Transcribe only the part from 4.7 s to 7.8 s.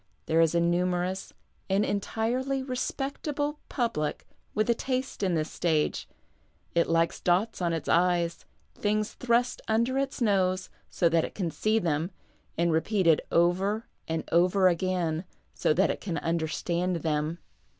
taste in this stage; it likes dots on